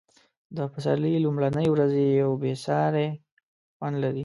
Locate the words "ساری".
2.65-3.07